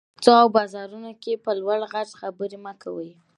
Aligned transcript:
په 0.01 0.07
کوڅو 0.15 0.31
او 0.41 0.47
بازارونو 0.57 1.11
کې 1.21 1.33
په 1.43 1.51
لوړ 1.59 1.79
غږ 1.91 2.09
خبري 2.21 2.57
مه 2.65 2.73
کوٸ. 2.81 3.11